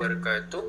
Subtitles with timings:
[0.00, 0.64] wabarakatuh.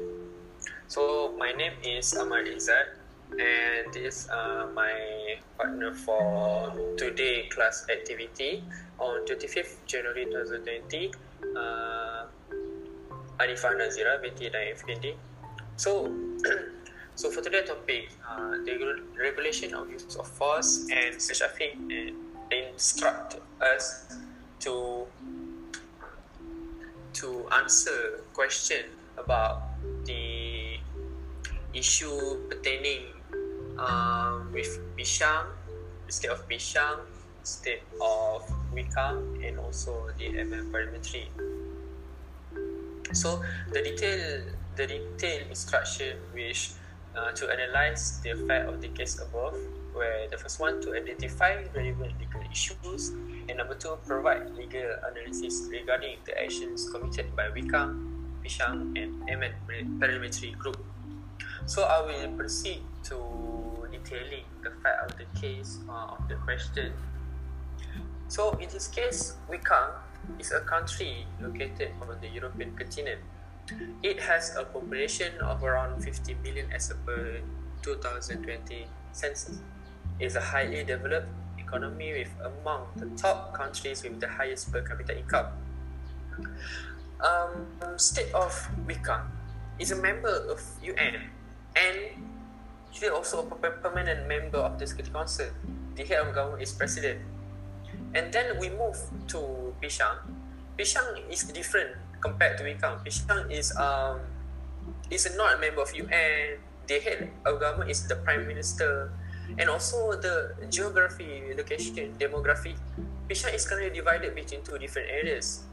[0.91, 2.99] So my name is Ahmad Izzat
[3.39, 4.91] and this is uh, my
[5.55, 8.59] partner for today class activity
[8.99, 11.15] on 25th January 2020
[11.55, 12.27] uh,
[13.39, 15.15] Arifah Nazira binti Naim Effendi.
[15.79, 16.11] So
[17.15, 22.19] so for today's topic uh, the regulation of use of force and traffic and
[22.51, 24.11] instruct us
[24.59, 25.07] to
[27.15, 29.63] to answer question about
[30.05, 30.77] the
[31.73, 33.13] issue pertaining
[33.77, 35.45] um, with Bishang,
[36.05, 36.99] the state of Bishang,
[37.43, 41.29] state of Wikang, and also the MM Parliamentary.
[43.13, 44.43] So the detail,
[44.75, 46.73] the detailed instruction which
[47.15, 49.57] uh, to analyze the effect of the case above,
[49.93, 53.09] where the first one to identify relevant legal issues,
[53.49, 58.10] and number two provide legal analysis regarding the actions committed by Wikang,
[58.43, 60.83] Bishang, and MM Parliamentary Group.
[61.65, 63.15] So I will proceed to
[63.91, 66.93] detailing the fact of the case uh, of the question.
[68.27, 69.91] So in this case, Wikang
[70.39, 73.21] is a country located on the European continent.
[74.03, 77.39] It has a population of around 50 million as per
[77.83, 79.59] 2020 census.
[80.19, 84.81] It is a highly developed economy with among the top countries with the highest per
[84.81, 85.47] capita income.
[87.21, 88.49] Um, state of
[88.89, 89.29] Wikang
[89.77, 91.29] is a member of UN
[91.77, 91.97] and
[92.91, 95.47] she also a permanent member of the Security Council.
[95.95, 97.21] The head of government is president.
[98.13, 98.97] And then we move
[99.31, 100.19] to Pishang.
[100.77, 102.99] Pishang is different compared to Wikang.
[103.03, 104.19] Pishang is um
[105.09, 106.59] is not a member of UN.
[106.87, 109.11] The head of government is the prime minister,
[109.57, 112.75] and also the geography, location, demography.
[113.29, 115.63] Pishang is currently divided between two different areas.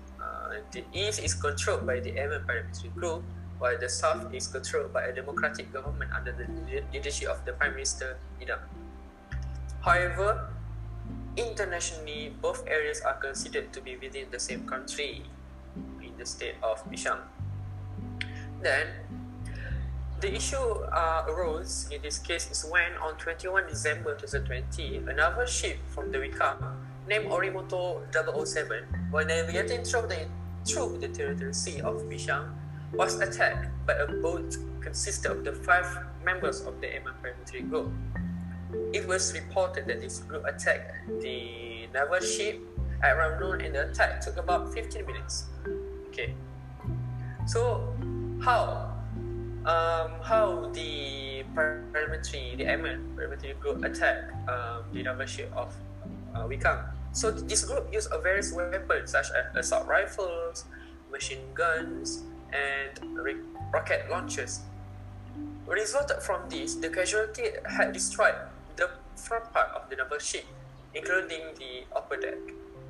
[0.72, 3.22] The east is controlled by the MM Parliamentary Group,
[3.58, 6.48] while the south is controlled by a democratic government under the
[6.92, 8.60] leadership of the Prime Minister Idam.
[9.80, 10.48] However,
[11.36, 15.22] internationally, both areas are considered to be within the same country
[16.02, 17.20] in the state of Bishang.
[18.60, 18.86] Then,
[20.20, 25.78] the issue uh, arose in this case is when on 21 December 2020, another ship
[25.94, 26.58] from the Wikang
[27.08, 30.26] named Orimoto 007 while navigating through the,
[30.66, 32.52] through the territorial sea of Bishang
[32.92, 35.86] was attacked by a boat consisting of the five
[36.24, 37.90] members of the MM Parliamentary Group.
[38.92, 42.60] It was reported that this group attacked the naval ship
[43.02, 45.46] at around noon and the attack took about 15 minutes.
[46.08, 46.34] Okay.
[47.46, 47.94] So,
[48.40, 48.94] how?
[49.64, 55.74] Um, how the parliamentary, the Parliamentary Group attacked um, the naval ship of
[56.34, 56.97] uh, Wikang?
[57.12, 60.64] So, this group used various weapons such as assault rifles,
[61.10, 63.00] machine guns, and
[63.72, 64.60] rocket launchers.
[65.66, 68.34] Resulted from this, the casualty had destroyed
[68.76, 70.44] the front part of the naval ship,
[70.94, 72.38] including the upper deck.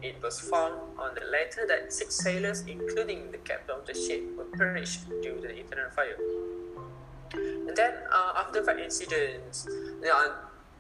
[0.01, 4.23] It was found on the letter that six sailors, including the captain of the ship,
[4.37, 6.17] were perished due to the internal fire.
[7.33, 9.67] And then, uh, after that incident,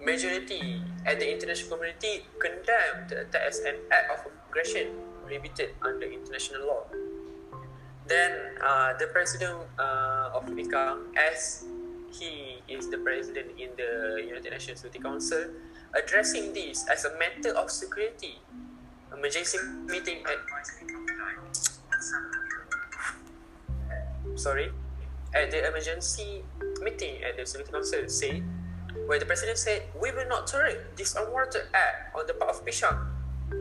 [0.04, 4.88] majority at the international community condemned the attack as an act of aggression
[5.22, 6.82] prohibited under international law.
[8.06, 11.64] Then uh, the president uh, of Wikang, as
[12.10, 15.44] he is the president in the United Nations Security Council,
[15.92, 18.40] addressing this as a matter of security.
[19.12, 20.38] Emergency meeting at
[24.36, 24.70] sorry
[25.34, 26.44] at the emergency
[26.80, 28.44] meeting at the Security Council said
[29.08, 32.60] where the president said we will not tolerate this unwarranted act on the part of
[32.60, 33.08] Pishang.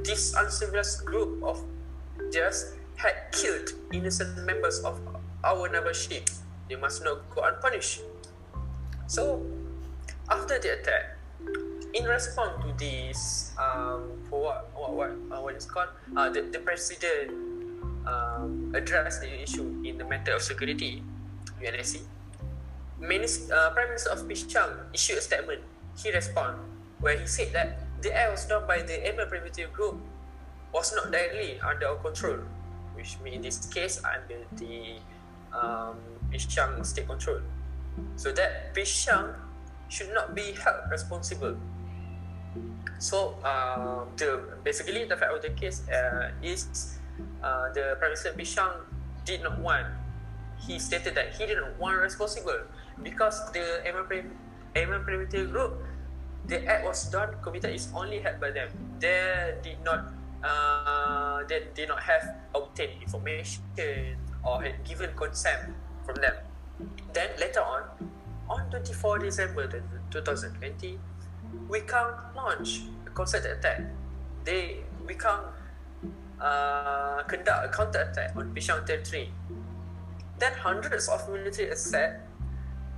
[0.04, 1.64] This uncivilized group of
[2.36, 5.00] just had killed innocent members of
[5.48, 6.28] our naval ship.
[6.68, 8.04] They must not go unpunished.
[9.08, 9.40] So,
[10.30, 11.16] after the attack,
[11.94, 16.42] in response to this, um, for what what what, uh, what is called, uh, the,
[16.52, 17.32] the president
[18.04, 21.02] um, addressed the issue in the matter of security,
[21.64, 22.04] UNSC.
[23.00, 25.62] Minister, uh, Prime Minister of Pishang issued a statement.
[25.98, 26.62] He responded
[27.00, 30.02] where he said that the act was done by the Emir Primitive Group
[30.74, 32.40] was not directly under our control
[32.98, 34.98] which means in this case under the
[35.54, 36.02] um,
[36.34, 37.40] Bishang state control.
[38.18, 39.38] So that Bishang
[39.88, 41.56] should not be held responsible.
[42.98, 46.98] So uh, the basically the fact of the case uh, is
[47.44, 48.74] uh, the Prime Minister Bishang
[49.24, 49.86] did not want.
[50.58, 52.66] He stated that he didn't want responsible
[53.04, 55.84] because the MM Primitive Group,
[56.46, 58.70] the act was done committed is only held by them.
[59.00, 60.14] They did not
[60.44, 63.64] uh, they did not have obtained information
[64.46, 65.74] or had given consent
[66.06, 66.34] from them.
[67.14, 67.84] Then later on,
[68.50, 69.68] on 24 December
[70.12, 71.00] 2020,
[71.68, 73.82] Wikang launched a concerted attack.
[74.46, 75.42] They Wikang
[76.40, 79.34] uh, conduct a counter attack on Pishang territory.
[80.40, 82.27] Then hundreds of military assets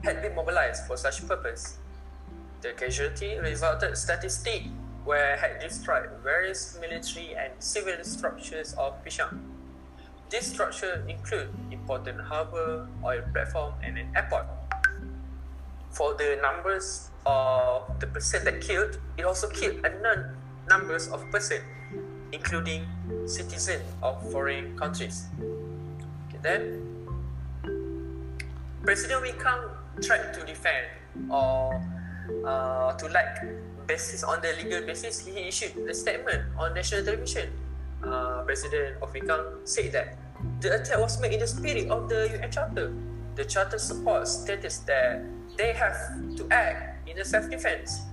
[0.03, 1.77] had been mobilized for such purpose.
[2.61, 4.63] The casualty resulted statistic
[5.05, 9.39] where had destroyed various military and civil structures of Pishang.
[10.29, 14.45] These structures include important harbour, oil platform, and an airport.
[15.89, 20.37] For the numbers of the person that killed, it also killed unknown
[20.69, 21.63] numbers of persons,
[22.31, 22.85] including
[23.25, 25.25] citizens of foreign countries.
[26.29, 26.85] Okay, then,
[28.83, 30.87] President Wikang tried to defend
[31.29, 31.81] or
[32.45, 33.43] uh, to like
[33.87, 37.49] basis on the legal basis, he issued a statement on national television.
[38.03, 40.15] Uh, President of Wikang said that
[40.61, 42.93] the attack was made in the spirit of the UN Charter.
[43.35, 45.25] The Charter supports status that
[45.57, 45.97] they have
[46.37, 48.05] to act in a self-defense.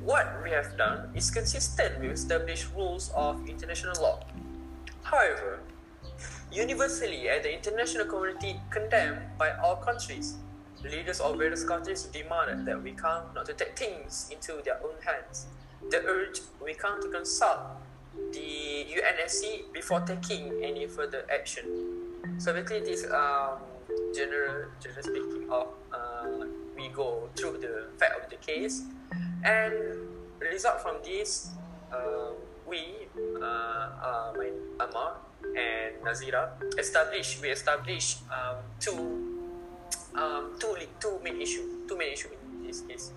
[0.00, 4.20] What we have done is consistent with established rules of international law.
[5.02, 5.60] However,
[6.52, 10.36] universally at the international community condemned by all countries,
[10.84, 14.96] leaders of various countries demanded that we come not to take things into their own
[15.04, 15.46] hands.
[15.90, 16.42] They urged
[16.84, 17.58] come to consult
[18.32, 21.64] the UNSC before taking any further action.
[22.38, 23.58] So basically, this um,
[24.14, 26.46] general, general speaking of uh,
[26.76, 28.82] we go through the fact of the case,
[29.44, 29.72] and
[30.40, 31.50] result from this,
[31.92, 32.32] uh,
[32.66, 33.08] we,
[33.40, 35.16] uh, uh, my Amar
[35.56, 39.23] and Nazira, established we established um, two
[40.14, 42.28] um, two two main issue two main issue
[42.60, 43.12] in this case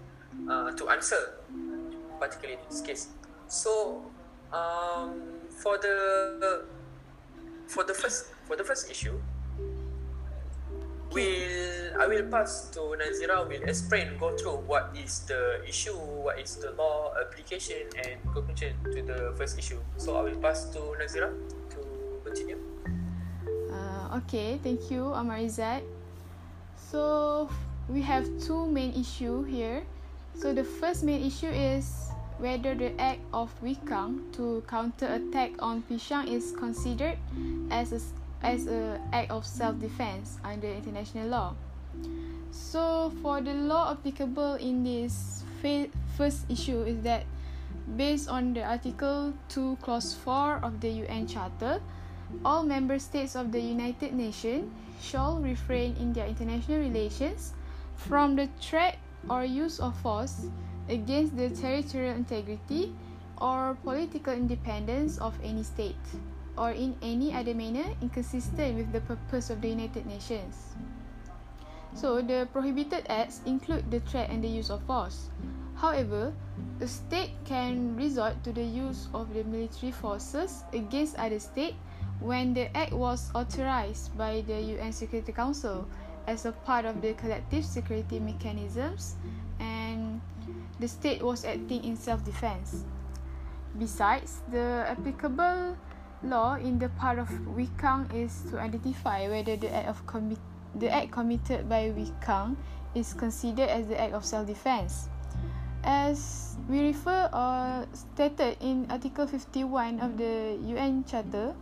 [0.50, 1.38] uh, to answer
[2.20, 3.08] particularly in this case.
[3.48, 4.04] So
[4.52, 6.66] um, for the
[7.68, 9.16] for the first for the first issue,
[11.12, 16.40] will I will pass to Nazira will explain go through what is the issue, what
[16.40, 19.80] is the law application and conclusion to the first issue.
[19.98, 21.32] So I will pass to Nazira
[21.72, 21.80] to
[22.24, 22.60] continue.
[23.72, 25.84] Uh, okay, thank you, Amarizat.
[26.90, 27.50] So
[27.90, 29.84] we have two main issue here.
[30.40, 32.08] So the first main issue is
[32.40, 37.18] whether the act of Wikang to counter attack on Pishang is considered
[37.72, 38.00] as a,
[38.40, 41.56] as a act of self-defense under international law.
[42.52, 45.44] So for the law applicable in this
[46.16, 47.26] first issue is that
[47.98, 51.82] based on the Article 2 Clause 4 of the UN Charter,
[52.44, 54.72] all member states of the United Nations
[55.02, 57.54] shall refrain in their international relations
[57.96, 58.98] from the threat
[59.30, 60.48] or use of force
[60.90, 62.94] against the territorial integrity
[63.40, 65.96] or political independence of any state
[66.58, 70.74] or in any other manner inconsistent with the purpose of the United Nations.
[71.94, 75.30] So, the prohibited acts include the threat and the use of force.
[75.76, 76.34] However,
[76.82, 81.76] a state can resort to the use of the military forces against other state
[82.20, 85.88] when the act was authorized by the UN Security Council
[86.28, 89.16] as a part of the collective security mechanisms
[89.60, 90.20] and
[90.80, 92.84] the state was acting in self-defense.
[93.78, 95.78] Besides, the applicable
[96.24, 100.42] law in the part of Wikang is to identify whether the act of commi-
[100.76, 102.58] the act committed by Wikang
[102.96, 105.10] is considered as the act of self-defense.
[105.84, 111.54] As we refer or stated in Article 51 of the UN Charter,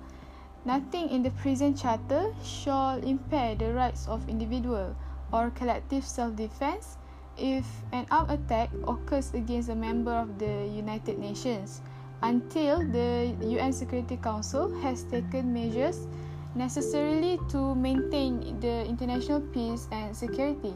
[0.65, 4.97] Nothing in the present charter shall impair the rights of individual
[5.31, 6.97] or collective self-defense
[7.37, 11.81] if an armed attack occurs against a member of the United Nations
[12.23, 16.07] until the UN Security Council has taken measures
[16.55, 20.73] necessarily to maintain the international peace and security.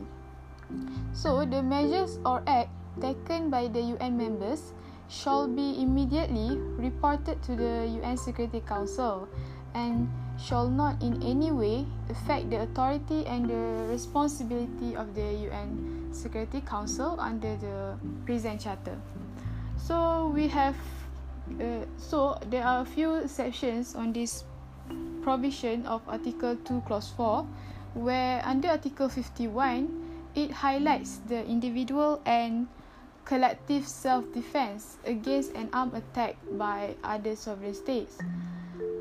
[1.13, 2.69] So, the measures or act
[3.01, 4.73] taken by the UN members
[5.09, 9.27] shall be immediately reported to the UN Security Council
[9.73, 10.09] and
[10.39, 16.61] shall not in any way affect the authority and the responsibility of the UN Security
[16.61, 18.97] Council under the present charter.
[19.77, 20.75] So we have
[21.59, 24.43] uh, so there are a few exceptions on this
[25.21, 27.45] provision of Article 2 Clause 4
[27.95, 29.89] where under Article 51
[30.35, 32.67] it highlights the individual and
[33.25, 38.17] collective self-defense against an armed attack by other sovereign states.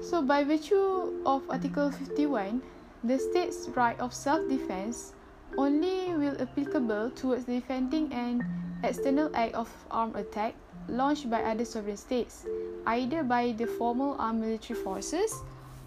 [0.00, 2.62] So, by virtue of Article 51,
[3.02, 5.12] the state's right of self defense
[5.56, 8.46] only will applicable towards defending an
[8.84, 10.54] external act of armed attack
[10.88, 12.46] launched by other sovereign states,
[12.86, 15.34] either by the formal armed military forces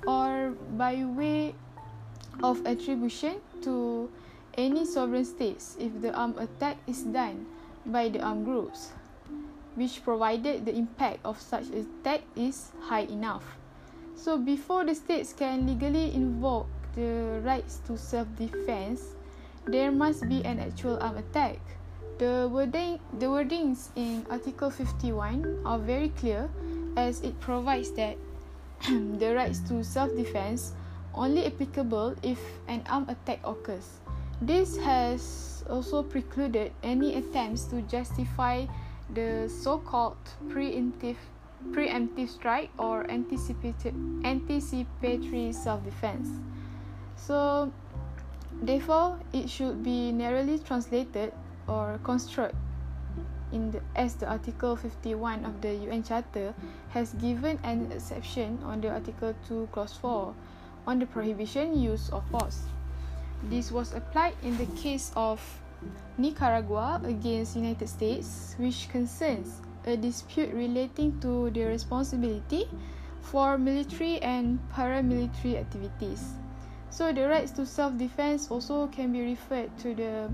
[0.05, 1.55] or by way
[2.43, 4.09] of attribution to
[4.57, 7.45] any sovereign states if the armed attack is done
[7.85, 8.91] by the armed groups,
[9.75, 13.60] which provided the impact of such attack is high enough.
[14.21, 19.17] So before the states can legally invoke the rights to self-defense,
[19.65, 21.57] there must be an actual armed attack.
[22.19, 26.47] The wording, the wordings in Article 51 are very clear
[26.95, 28.15] as it provides that
[28.85, 30.73] the rights to self-defense
[31.15, 32.37] only applicable if
[32.67, 34.05] an armed attack occurs.
[34.39, 38.67] This has also precluded any attempts to justify
[39.15, 41.17] the so-called preemptive
[41.69, 43.93] preemptive strike or anticipated
[44.25, 46.27] anticipatory self-defense.
[47.15, 47.71] So
[48.61, 51.33] therefore it should be narrowly translated
[51.67, 52.55] or construed
[53.51, 56.53] in the, as the article 51 of the UN Charter
[56.89, 60.33] has given an exception on the article 2 clause 4
[60.87, 62.63] on the prohibition use of force.
[63.43, 65.41] This was applied in the case of
[66.17, 72.69] Nicaragua against United States which concerns a dispute relating to the responsibility
[73.21, 76.33] for military and paramilitary activities.
[76.89, 80.29] So the rights to self-defense also can be referred to the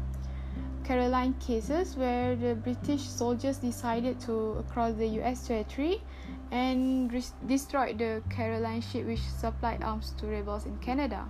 [0.83, 6.01] Caroline cases where the British soldiers decided to cross the US territory
[6.51, 11.25] and re- destroyed the Caroline ship which supplied arms to rebels in Canada.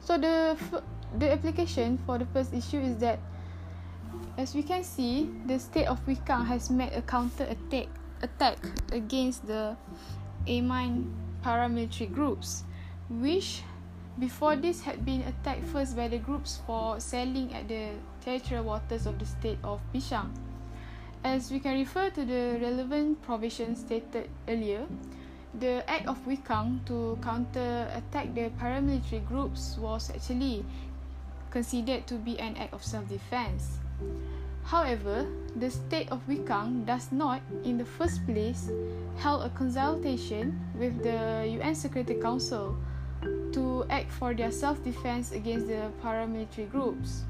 [0.00, 0.82] So the f-
[1.18, 3.18] the application for the first issue is that
[4.36, 7.88] as we can see, the state of Wikang has made a counter attack
[8.22, 8.58] attack
[8.92, 9.76] against the
[10.48, 11.12] Amin
[11.42, 12.64] paramilitary groups,
[13.10, 13.62] which
[14.18, 19.06] before this had been attacked first by the groups for sailing at the territorial waters
[19.06, 20.30] of the state of Bishang.
[21.24, 24.86] As we can refer to the relevant provisions stated earlier,
[25.58, 30.64] the act of Wikang to counter attack the paramilitary groups was actually
[31.50, 33.78] considered to be an act of self-defense.
[34.64, 35.24] However,
[35.56, 38.70] the state of Wikang does not, in the first place,
[39.16, 42.76] held a consultation with the UN Security Council
[43.52, 47.24] to act for their self-defense against the paramilitary groups.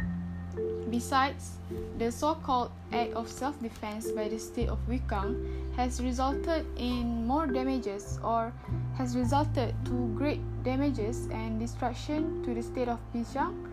[0.90, 1.58] Besides,
[1.98, 5.38] the so-called act of self-defense by the state of Wikang
[5.76, 8.52] has resulted in more damages or
[8.96, 13.67] has resulted to great damages and destruction to the state of Bishang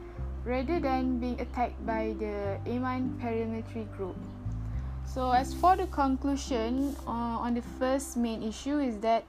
[0.46, 4.16] rather than being attacked by the Amin paramilitary group.
[5.06, 9.26] So as for the conclusion uh, on the first main issue is that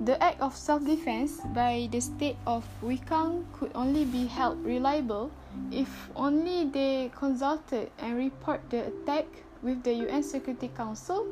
[0.00, 5.30] the act of self-defense by the state of Wikang could only be held reliable
[5.70, 9.26] if only they consulted and report the attack
[9.62, 11.26] with the UN Security Council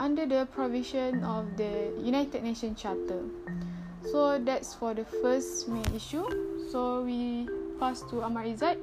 [0.00, 3.22] under the provision of the United Nations Charter.
[4.10, 6.26] So that's for the first main issue.
[6.70, 7.48] So we
[7.78, 8.76] pass to Amar Izzat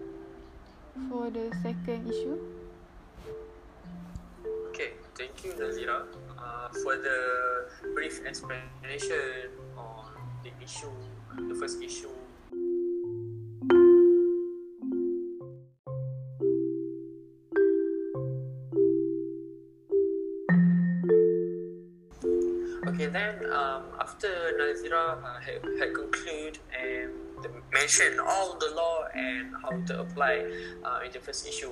[1.11, 2.39] for the second issue.
[4.71, 6.07] Okay, thank you Nazira
[6.39, 7.19] uh, for the
[7.93, 10.87] brief explanation on the issue,
[11.35, 12.07] the first issue.
[22.87, 27.24] Okay, then um, after Nazira uh, had, had concluded and
[27.75, 30.45] the, mentioned all the law and how to apply
[30.83, 31.71] uh, in the first issue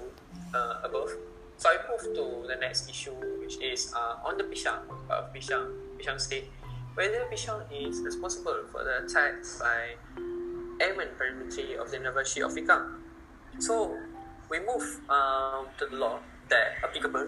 [0.53, 1.09] uh, above,
[1.57, 5.71] so I move to the next issue, which is uh, on the Bishang of Bishang,
[5.97, 6.51] Bishang State,
[6.95, 9.95] whether Bishang is responsible for the attack by
[10.83, 12.95] Amin paramilitary of the University of Wikang.
[13.59, 13.97] So
[14.49, 16.19] we move um, to the law
[16.49, 17.27] that applicable.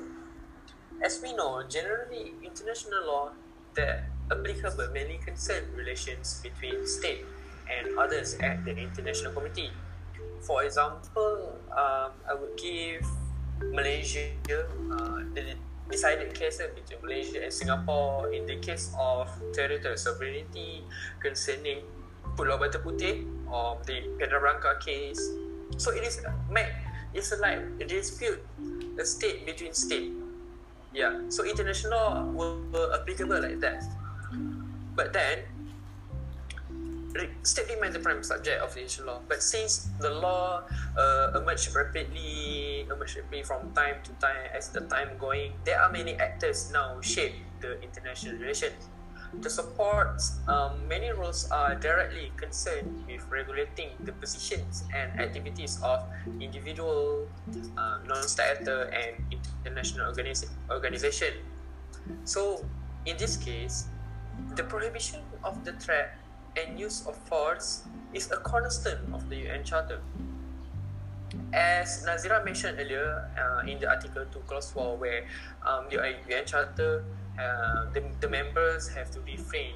[1.03, 3.32] As we know, generally international law
[3.75, 7.25] that applicable mainly concern relations between state
[7.69, 9.72] and others at the international committee.
[10.41, 13.01] For example, um, I would give
[13.74, 14.29] Malaysia,
[14.91, 15.57] uh, the
[15.89, 20.81] decided cases between Malaysia and Singapore in the case of territorial sovereignty
[21.22, 21.86] concerning
[22.34, 25.22] Pulau Batu Putih or the Pedrarangka case.
[25.77, 26.22] So it is
[27.15, 28.43] it's like a dispute,
[29.00, 30.12] a state between state.
[30.91, 33.84] Yeah, so international were applicable like that.
[34.95, 35.43] But then,
[37.43, 39.19] state remains the prime subject of the international law.
[39.27, 40.63] But since the law
[40.98, 45.91] uh, emerged rapidly, emerged rapidly from time to time as the time going, there are
[45.91, 48.89] many actors now shape the international relations.
[49.41, 56.07] To support, um, many rules are directly concerned with regulating the positions and activities of
[56.39, 57.27] individual,
[57.75, 59.19] uh, non-state actor, and
[59.65, 61.34] international organiz- organization.
[62.24, 62.63] So,
[63.05, 63.88] in this case,
[64.55, 66.15] the prohibition of the threat
[66.57, 67.83] and use of force
[68.13, 70.00] is a cornerstone of the UN Charter.
[71.53, 75.25] As Nazira mentioned earlier uh, in the Article 2 Clause 4, where
[75.65, 75.97] um, the
[76.29, 77.03] UN Charter,
[77.39, 79.75] uh, the, the members have to refrain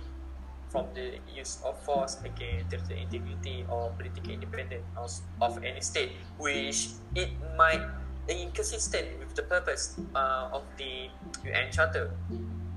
[0.69, 6.11] from the use of force against territorial integrity or political independence of, of any state,
[6.37, 7.81] which it might
[8.27, 11.09] be inconsistent with the purpose uh, of the
[11.43, 12.11] UN Charter.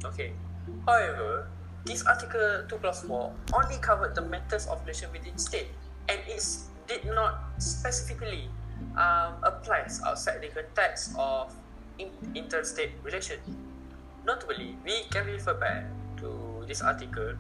[0.05, 0.33] Okay.
[0.87, 1.49] However,
[1.85, 5.69] this Article 2 plus 4 only covered the matters of relation within state
[6.09, 6.45] and it
[6.87, 8.49] did not specifically
[8.97, 11.55] um, applies outside the context of
[11.99, 13.39] in- interstate relation.
[14.25, 15.85] Notably, we can refer back
[16.19, 17.35] to this article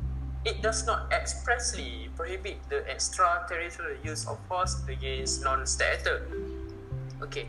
[0.44, 6.02] it does not expressly prohibit the extraterritorial use of force against non-state.
[7.22, 7.46] Okay.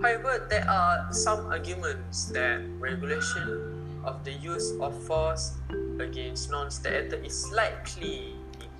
[0.00, 3.71] However, there are some arguments that regulation
[4.04, 5.52] of the use of force
[6.00, 8.34] against non-state actor is likely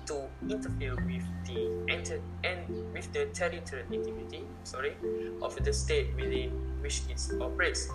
[0.05, 4.95] to interfere with the enter- and with the territorial integrity, sorry,
[5.41, 6.49] of the state within
[6.81, 7.87] which it operates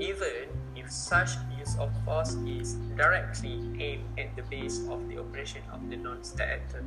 [0.00, 5.62] even if such use of force is directly aimed at the base of the operation
[5.72, 6.84] of the non-state actor.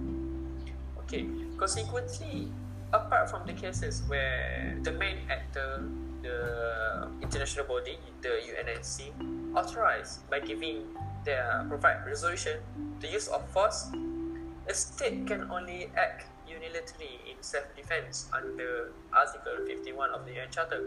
[0.99, 2.51] Okay, consequently,
[2.93, 5.83] apart from the cases where the main actor,
[6.21, 9.09] the international body, the UNSC,
[9.55, 10.83] authorized by giving
[11.25, 12.59] their provide resolution,
[12.99, 13.91] the use of force,
[14.67, 20.83] a state can only act unilaterally in self-defense under Article 51 of the UN Charter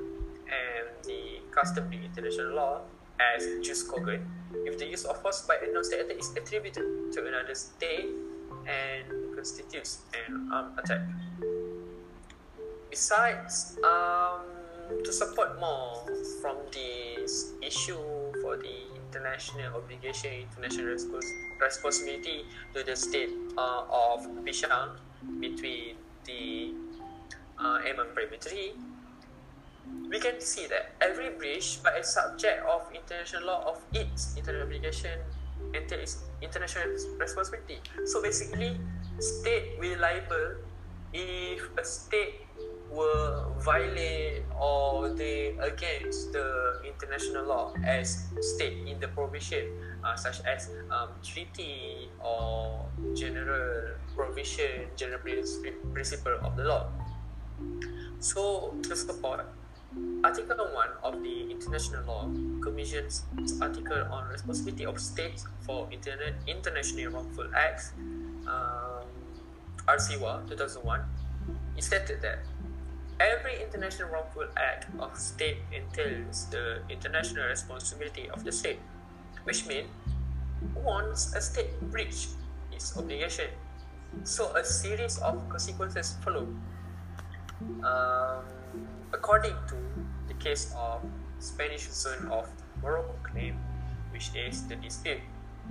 [0.47, 2.81] and the customary international law
[3.21, 4.23] as jus cogens
[4.67, 8.07] if the use of force by a non-state actor is attributed to another state
[8.67, 11.03] and constitutes an armed attack.
[12.91, 14.43] Besides, um,
[15.05, 16.07] to support more
[16.41, 17.99] from this issue
[18.45, 25.01] for the international obligation, international respons- responsibility to the state uh, of Bishang
[25.41, 25.97] between
[26.29, 26.75] the
[27.59, 28.73] uh, MM Primary 3
[30.11, 34.67] we can see that every breach by a subject of international law of its international
[34.69, 35.19] obligation
[35.75, 36.85] entails international
[37.19, 37.81] responsibility.
[38.07, 38.79] So basically,
[39.19, 40.61] state will liable
[41.13, 42.44] if a state
[42.95, 49.67] will violate or they against the international law as state in the provision
[50.05, 55.21] uh, such as um, treaty or general provision, general
[55.93, 56.87] principle of the law.
[58.21, 59.45] So to support
[60.25, 62.31] Article 1 of the International Law
[62.61, 63.25] Commission's
[63.61, 67.93] article on responsibility of states for internet, international wrongful acts,
[68.47, 69.05] um,
[69.87, 71.01] ARSIWA 2001,
[71.77, 72.39] it stated that
[73.21, 78.79] every international wrongful act of state entails the international responsibility of the state,
[79.45, 79.89] which means
[80.75, 82.29] once a state breach
[82.73, 83.51] its obligation,
[84.25, 86.49] so a series of consequences follow.
[87.85, 88.45] Um,
[89.13, 89.77] according to
[90.29, 91.01] the case of
[91.39, 92.49] Spanish zone of
[92.83, 93.57] Morocco claim,
[94.11, 95.21] which is the dispute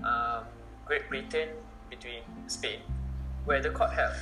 [0.03, 0.43] um,
[0.85, 1.49] Great Britain
[1.89, 2.79] between Spain,
[3.45, 4.15] where the court held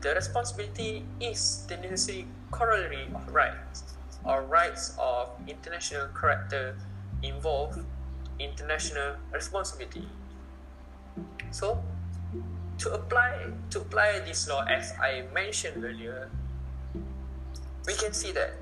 [0.00, 2.26] the responsibility is the necessary
[2.56, 3.84] corollary of rights
[4.24, 6.74] or rights of international character
[7.22, 7.76] involve
[8.40, 10.08] international responsibility.
[11.52, 11.84] So,
[12.80, 16.32] to apply to apply this law, as I mentioned earlier,
[17.86, 18.56] we can see that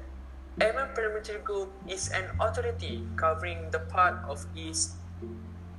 [0.58, 4.98] MM Perimeter Group is an authority covering the part of East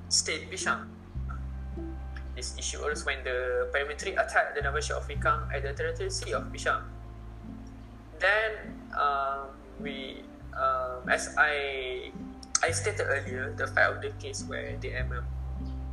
[0.10, 0.88] State Bishang.
[2.36, 6.34] This issue arose when the perimetry attacked the ship of Vikang at the territorial sea
[6.36, 6.84] of Bishang.
[8.19, 8.51] Then,
[8.95, 10.23] um, we,
[10.56, 12.12] um, as I
[12.63, 15.23] I stated earlier, the fact of the case where the MM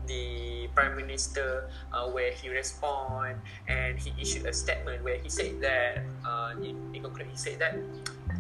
[0.07, 5.61] the prime minister uh, where he respond and he issued a statement where he said
[5.61, 7.79] that uh, in, in conclusion he said that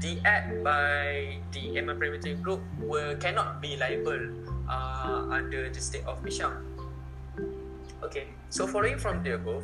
[0.00, 4.26] the act by the MM Primary Group will cannot be liable
[4.68, 6.58] uh, under the state of Bishang.
[8.02, 9.62] Okay, so following from the above,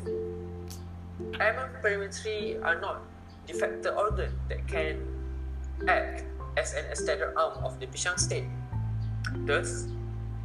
[1.35, 3.03] MM Primary are not
[3.49, 5.01] de facto organ that can
[5.89, 6.21] act
[6.53, 8.45] as an extended arm of the Bishang state.
[9.49, 9.89] Thus,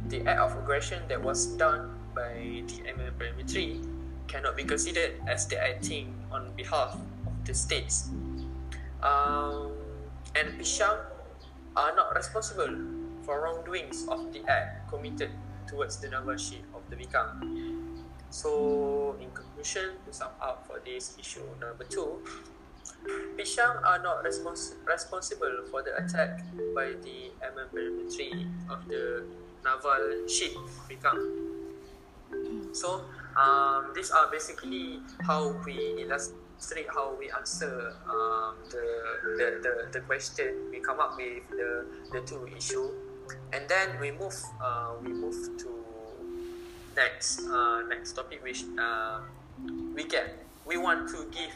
[0.09, 3.81] the act of aggression that was done by the MM Primary
[4.25, 6.97] cannot be considered as the acting on behalf
[7.29, 8.09] of the states.
[9.05, 9.69] Um,
[10.33, 10.97] and Bishang
[11.77, 12.73] are not responsible
[13.21, 15.29] for wrongdoings of the act committed
[15.67, 17.37] towards the naval of the Vikang.
[18.29, 22.21] So, in conclusion, to sum up for this issue number two,
[23.37, 26.39] Bishang are not respons- responsible for the attack
[26.73, 29.23] by the MM Perimetry of the
[29.63, 30.55] naval ship
[30.87, 31.19] become.
[32.73, 38.85] So um, these are basically how we illustrate how we answer um, the,
[39.37, 40.71] the, the, the question.
[40.71, 42.89] We come up with the, the two issue,
[43.53, 45.69] and then we move uh, we move to
[46.95, 49.19] next uh, next topic, which uh,
[49.93, 51.51] we get we want to give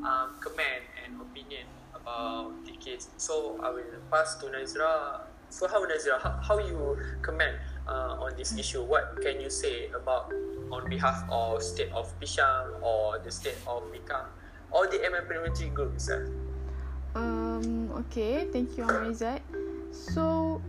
[0.00, 3.08] um, comment and opinion about the case.
[3.16, 5.28] So I will pass to Nazra.
[5.50, 8.82] So how Nazra, how, how you comment uh, on this issue?
[8.82, 10.32] What can you say about
[10.72, 14.26] on behalf of state of Pishang or the state of Mikang
[14.70, 16.28] or the MM Parliamentary Group itself?
[17.14, 19.40] Um, okay, thank you, Amarizat.
[19.92, 20.62] So,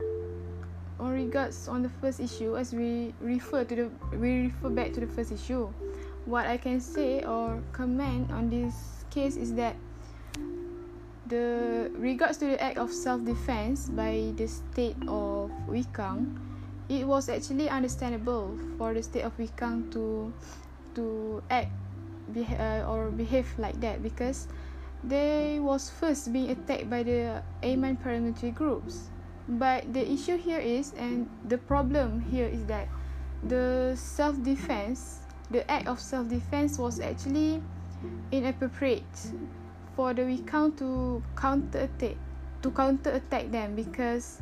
[1.00, 3.88] on regards on the first issue, as we refer to the
[4.20, 5.72] we refer back to the first issue,
[6.26, 9.78] what I can say or comment on this case is that
[11.30, 16.36] the regards to the act of self-defense by the state of Wikang,
[16.89, 20.34] it was actually understandable for the state of Wikang to
[20.97, 21.69] to act
[22.36, 24.47] uh, or behave like that because
[25.04, 29.10] they was first being attacked by the Ayman paramilitary groups.
[29.47, 32.88] But the issue here is, and the problem here is that
[33.43, 37.60] the self-defense, the act of self-defense was actually
[38.32, 39.04] inappropriate
[39.96, 42.16] for the Wikang to counter attack
[42.62, 44.42] to counter attack them because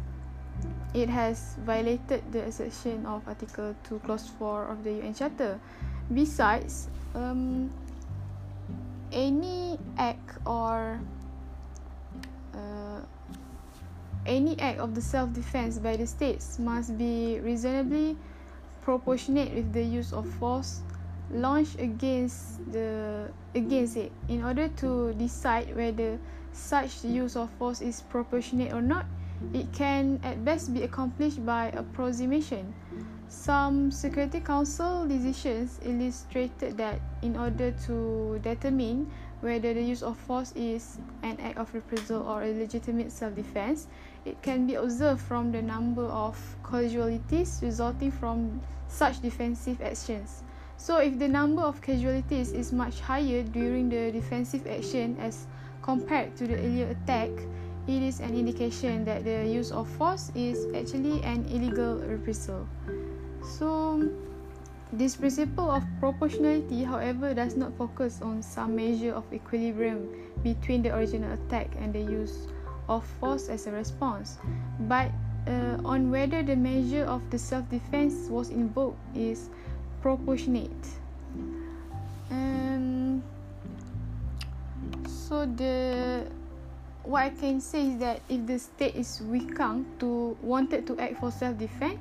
[0.94, 5.60] it has violated the assertion of Article 2 Clause 4 of the UN Charter.
[6.14, 7.72] Besides, um,
[9.12, 11.00] any act or
[12.54, 13.00] uh,
[14.26, 18.18] any act of the self-defense by the states must be reasonably
[18.84, 20.82] proportionate with the use of force
[21.34, 26.20] launched against the against it in order to decide whether
[26.54, 29.06] such use of force is proportionate or not
[29.54, 32.74] it can at best be accomplished by approximation.
[33.28, 39.10] Some security council decisions illustrated that in order to determine
[39.42, 43.88] whether the use of force is an act of reprisal or a legitimate self-defense
[44.26, 50.44] it can be observed from the number of casualties resulting from such defensive actions
[50.82, 55.46] So if the number of casualties is much higher during the defensive action as
[55.84, 57.30] compared to the earlier attack,
[57.86, 62.68] it is an indication that the use of force is actually an illegal reprisal.
[63.46, 64.10] So
[64.92, 70.10] this principle of proportionality, however, does not focus on some measure of equilibrium
[70.42, 72.48] between the original attack and the use
[72.90, 74.40] of force as a response,
[74.90, 75.12] but
[75.46, 79.50] uh, on whether the measure of the self-defense was invoked is
[80.02, 80.86] proportionate
[82.32, 83.24] um
[85.08, 86.26] so the
[87.04, 91.20] what I can say is that if the state is weakang to wanted to act
[91.20, 92.00] for self defense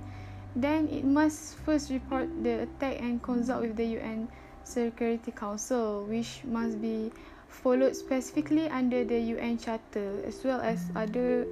[0.57, 4.29] then it must first report the attack and consult with the UN
[4.65, 7.11] Security Council which must be
[7.49, 11.47] followed specifically under the UN Charter as well as other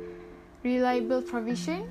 [0.62, 1.90] reliable provision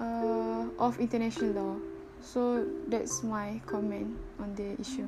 [0.00, 1.93] uh, of international law.
[2.24, 5.06] So that's my comment on the issue.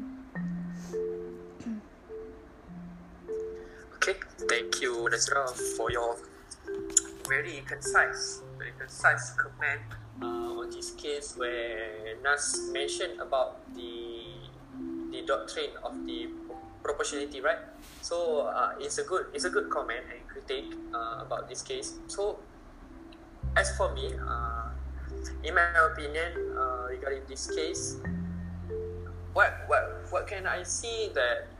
[3.96, 6.20] Okay, thank you, Nazra, for your
[7.26, 9.80] very concise, very concise comment
[10.22, 14.36] uh, on this case where Nas mentioned about the
[15.10, 16.28] the doctrine of the
[16.84, 17.64] proportionality, right?
[18.04, 21.96] So uh, it's a good it's a good comment and critique uh, about this case.
[22.06, 22.38] So
[23.56, 24.68] as for me, uh,
[25.42, 28.00] in my opinion, uh, regarding this case,
[29.32, 31.52] what what what can I see that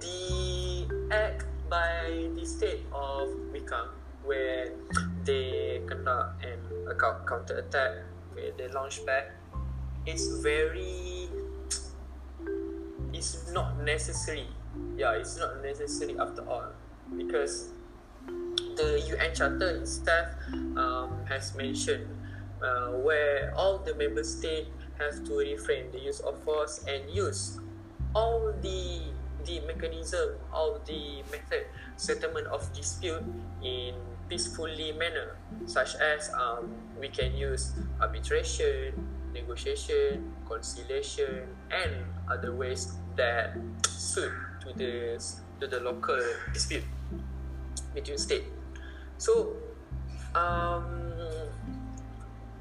[0.00, 3.88] the act by the state of Wikang,
[4.24, 4.72] where
[5.24, 6.60] they conduct an
[6.98, 9.32] counter attack, where they launch back,
[10.04, 11.30] it's very,
[13.12, 14.48] it's not necessary.
[14.96, 16.74] Yeah, it's not necessary after all,
[17.16, 17.70] because
[18.76, 20.34] the UN Charter itself
[20.76, 22.06] um, has mentioned
[22.62, 24.68] uh, where all the member states
[24.98, 27.58] have to refrain the use of force and use
[28.14, 29.00] all the
[29.44, 31.64] the mechanism all the method
[31.96, 33.24] settlement of dispute
[33.62, 33.94] in
[34.28, 36.70] peacefully manner such as um,
[37.00, 38.92] we can use arbitration
[39.32, 43.56] negotiation conciliation and other ways that
[43.88, 45.16] suit to the
[45.60, 46.18] to the local
[46.52, 46.84] dispute
[47.94, 48.44] between state.
[49.18, 49.56] So
[50.34, 51.09] um,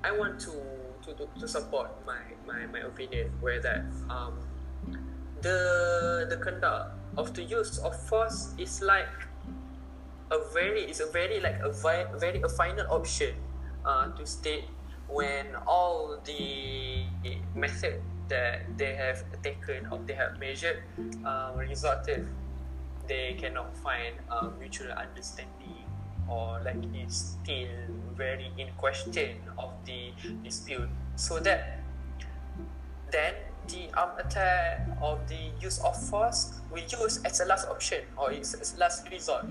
[0.03, 0.51] I want to
[1.03, 4.37] to, to, support my, my, my opinion where that um,
[5.41, 9.09] the the conduct of the use of force is like
[10.31, 13.33] a very is a very like a vi- very a final option
[13.85, 14.65] uh, to state
[15.07, 17.03] when all the
[17.55, 20.83] method that they have taken or they have measured
[21.25, 22.27] uh, resulted
[23.07, 25.81] they cannot find uh, mutual understanding
[26.29, 30.11] or like it's still very in question of the
[30.43, 30.91] dispute.
[31.15, 31.79] So that
[33.11, 33.33] then
[33.71, 38.31] the arm attack or the use of force we use as a last option or
[38.31, 39.45] as a last resort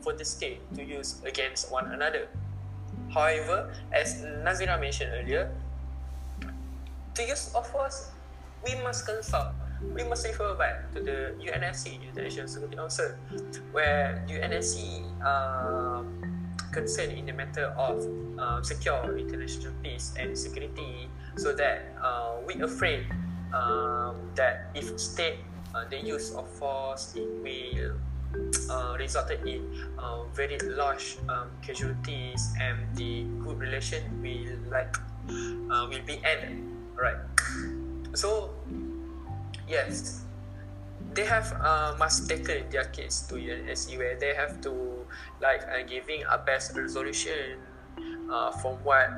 [0.00, 2.28] for the state to use against one another.
[3.10, 5.50] However as Nazira mentioned earlier
[7.14, 8.12] to use of force
[8.64, 9.52] we must consult
[9.90, 13.10] we must refer back to the UNSC, the International Security Council,
[13.72, 16.02] where UNSC uh,
[16.72, 18.02] concerned in the matter of
[18.38, 23.06] uh, secure international peace and security, so that uh, we afraid
[23.52, 25.38] um, that if state
[25.74, 27.96] uh, the use of force it will
[28.70, 29.60] uh, resulted in
[29.98, 34.96] uh, very large um, casualties and the good relation will like
[35.70, 36.64] uh, will be ended
[36.96, 37.16] right?
[38.14, 38.50] So
[39.68, 40.24] yes,
[41.14, 45.04] they have uh, must taken their kids to UNSC where they have to
[45.40, 47.60] like uh, giving a best resolution
[48.30, 49.10] uh, from what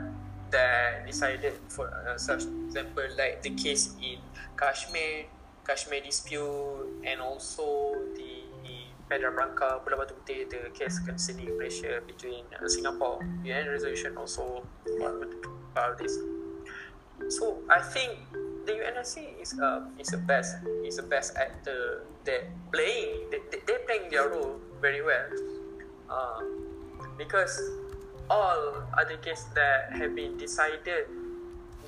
[0.51, 4.19] they decided for uh, such example like the case in
[4.57, 5.27] Kashmir,
[5.67, 8.43] Kashmir dispute and also the
[9.11, 14.65] Pedra Branca, Pulau Batu Putih, the case concerning Malaysia between uh, Singapore, UN resolution also
[15.77, 16.17] of this.
[17.29, 18.17] So I think
[18.67, 23.77] the UNSC is a is a best is a best actor that playing they, they
[23.87, 25.29] playing their role very well.
[26.09, 26.41] Uh,
[27.17, 27.61] because
[28.31, 31.07] all other cases that have been decided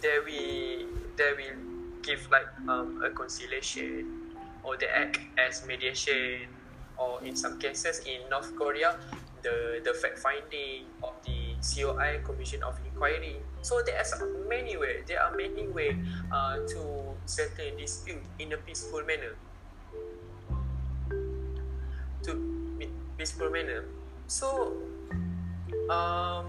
[0.00, 0.86] they will
[1.16, 1.58] they will
[2.02, 6.46] give like um, a conciliation or they act as mediation
[6.98, 8.96] or in some cases in North Korea
[9.42, 14.06] the the fact finding of the COI Commission of Inquiry So there are
[14.46, 15.02] many ways.
[15.10, 15.98] There are many ways
[16.30, 16.80] uh, to
[17.26, 19.34] settle dispute in a peaceful manner.
[22.22, 22.30] To
[23.18, 23.90] peaceful manner.
[24.30, 24.78] So
[25.90, 26.46] um,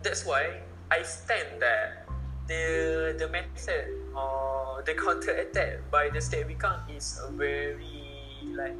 [0.00, 2.08] that's why I stand that
[2.48, 8.76] the the method or the counter attack by the state Wikang is very like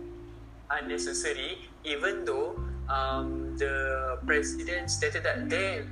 [0.73, 1.69] unnecessary.
[1.85, 2.57] Even though
[2.91, 5.87] um, the president stated that they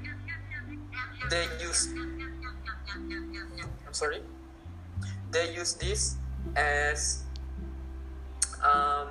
[1.30, 1.94] they use
[3.87, 4.20] I'm sorry
[5.30, 6.16] they use this
[6.56, 7.22] as
[8.64, 9.08] um,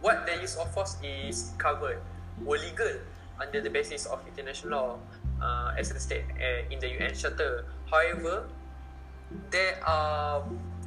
[0.00, 1.98] what the use of force is covered
[2.44, 3.02] were legal
[3.40, 4.98] under the basis of international law
[5.42, 7.64] uh, as a state uh, in the UN Charter.
[7.90, 8.46] However,
[9.50, 10.44] there are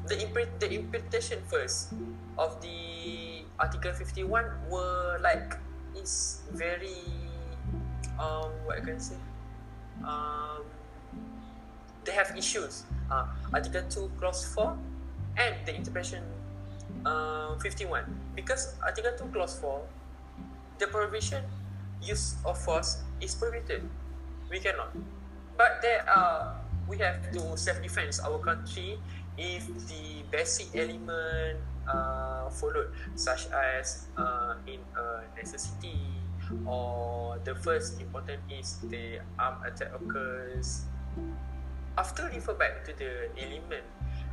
[0.08, 1.94] the, imp- the interpretation first
[2.38, 5.56] of the Article 51 were like
[6.02, 7.06] is very
[8.20, 9.16] um what I can say
[10.04, 10.64] um,
[12.06, 12.84] they have issues.
[13.10, 14.78] Uh, Article 2, Clause 4
[15.38, 16.24] and the interpretation
[17.06, 18.04] uh, 51.
[18.36, 19.82] Because Article 2, Clause 4,
[20.80, 21.44] the prohibition
[22.02, 23.88] use of force is prohibited.
[24.50, 24.96] We cannot.
[25.58, 28.98] But there are, we have to self-defense our country
[29.38, 31.60] if the basic element
[31.92, 36.00] uh, followed, such as uh, in a necessity,
[36.66, 40.84] or the first important is the arm attack occurs
[41.98, 43.84] after refer back to the element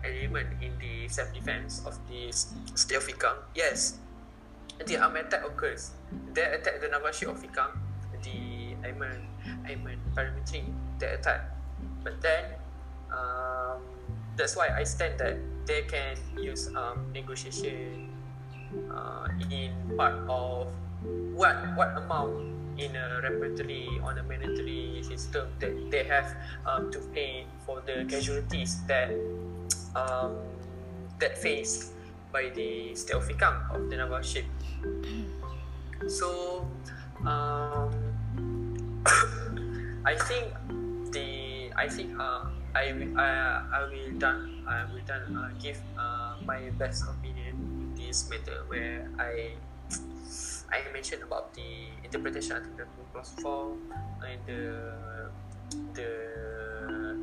[0.06, 3.98] element in the self defense of the state of Ikang yes
[4.86, 5.90] the arm attack occurs.
[6.34, 7.74] They attack the naval ship of Ikang
[8.22, 9.26] the Aiman
[9.66, 10.62] Aiman parametry
[10.98, 11.50] they attack.
[12.02, 12.44] But then
[13.10, 13.82] um,
[14.36, 16.16] that's why I stand that they can
[16.48, 18.08] use um, negotiation
[18.88, 20.72] uh, in part of
[21.36, 26.30] what what amount in a repertory on a monetary system that they have
[26.64, 29.10] um, to pay for the casualties that
[29.98, 30.38] um,
[31.18, 31.92] that faced
[32.30, 34.46] by the of Ikang of the naval ship.
[36.06, 36.62] So
[37.26, 37.90] um,
[40.06, 40.54] I think
[41.10, 43.28] the I think uh, I I
[43.74, 46.17] I will done I will done uh, give uh,
[46.48, 49.52] my best opinion in this matter where I
[50.72, 53.76] I mentioned about the interpretation Article 2 Clause 4
[54.24, 54.64] and the
[55.92, 56.10] the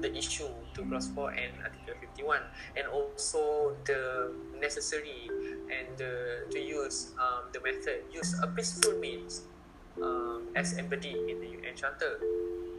[0.06, 0.46] the issue
[0.78, 2.38] 2 Clause 4 and Article 51
[2.78, 4.30] and also the
[4.62, 5.26] necessary
[5.74, 9.50] and the, to use um, the method use a peaceful means
[9.98, 12.22] um, as embodied in the UN Charter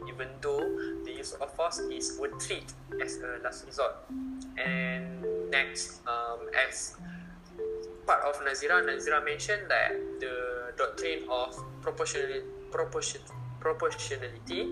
[0.07, 0.63] even though
[1.03, 2.71] the use of force is would treat
[3.03, 3.93] as a last resort.
[4.55, 5.25] And
[5.57, 6.95] next um, as
[8.05, 13.21] part of Nazira, Nazira mentioned that the doctrine of proportionality, proportion,
[13.59, 14.69] proportionality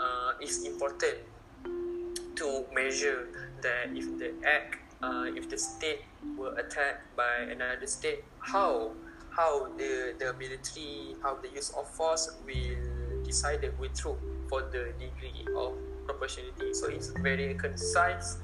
[0.00, 1.18] uh, is important
[2.36, 3.26] to measure
[3.60, 6.02] that if the act, uh, if the state
[6.36, 8.92] were attacked by another state, how
[9.34, 12.78] how the the military, how the use of force will
[13.26, 14.14] decide the withdraw
[14.48, 15.74] for the degree of
[16.06, 16.72] proportionality.
[16.72, 18.38] So it's very concise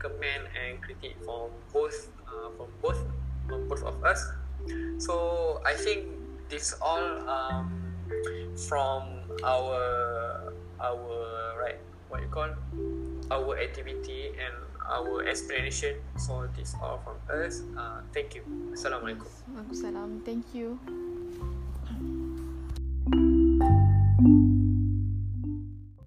[0.00, 3.00] comment and critique from both uh, from both
[3.46, 4.24] from both of us.
[4.98, 6.08] So I think
[6.48, 7.68] this all um,
[8.56, 11.12] from our our
[11.60, 12.50] right what you call
[13.30, 14.56] our activity and
[14.88, 16.00] our explanation.
[16.18, 17.62] So this all from us.
[17.76, 18.42] Uh, thank you.
[18.74, 19.28] Assalamualaikum.
[19.54, 20.24] Waalaikumsalam.
[20.26, 20.80] Thank you.